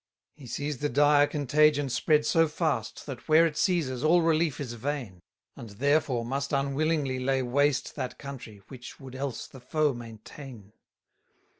[0.37, 4.59] 244 He sees the dire contagion spread so fast, That, where it seizes, all relief
[4.59, 5.21] is vain:
[5.55, 10.73] And therefore must unwillingly lay waste That country, which would else the foe maintain.